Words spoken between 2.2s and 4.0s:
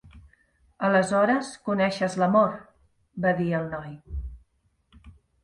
l'amor" va dir el noi.